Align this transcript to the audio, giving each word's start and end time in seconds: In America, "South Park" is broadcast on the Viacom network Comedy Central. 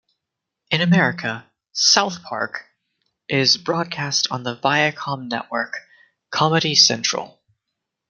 In 0.71 0.81
America, 0.81 1.45
"South 1.73 2.23
Park" 2.23 2.65
is 3.29 3.57
broadcast 3.57 4.27
on 4.31 4.41
the 4.41 4.55
Viacom 4.55 5.29
network 5.29 5.77
Comedy 6.31 6.73
Central. 6.73 7.39